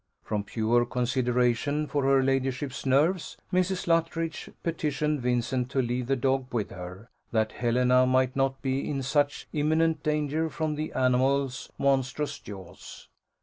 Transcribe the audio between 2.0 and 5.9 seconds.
her ladyship's nerves, Mrs. Luttridge petitioned Vincent to